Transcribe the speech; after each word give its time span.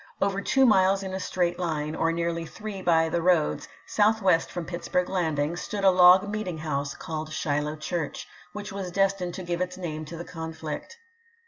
Over 0.19 0.41
two 0.41 0.65
miles 0.65 1.03
in 1.03 1.13
a 1.13 1.19
straight 1.19 1.59
line, 1.59 1.93
or 1.93 2.11
nearly 2.11 2.43
three 2.43 2.81
by 2.81 3.07
the 3.07 3.21
roads, 3.21 3.67
southwest 3.85 4.51
from 4.51 4.65
Pitts 4.65 4.87
burg 4.87 5.07
Landing, 5.09 5.55
stood 5.55 5.83
a 5.83 5.91
log 5.91 6.27
meeting 6.27 6.57
house, 6.57 6.95
called 6.95 7.31
Shiloh 7.31 7.75
Church, 7.75 8.27
which 8.51 8.71
was 8.73 8.89
destined 8.89 9.35
to 9.35 9.43
give 9.43 9.61
its 9.61 9.77
name 9.77 10.03
to 10.05 10.17
the 10.17 10.25
conflict. 10.25 10.97